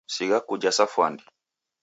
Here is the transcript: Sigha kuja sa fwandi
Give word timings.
Sigha 0.07 0.39
kuja 0.39 0.71
sa 0.71 0.85
fwandi 0.87 1.23